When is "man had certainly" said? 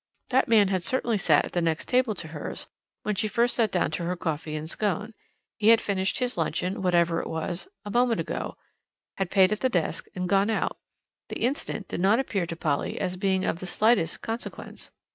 0.47-1.19